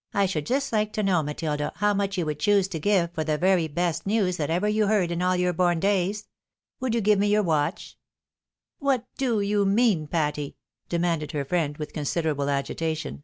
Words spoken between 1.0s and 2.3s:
know, Matilda, how much you